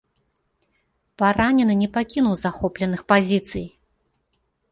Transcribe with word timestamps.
Паранены 1.21 1.75
не 1.83 1.89
пакінуў 1.99 2.35
захопленых 2.45 3.01
пазіцый. 3.13 3.65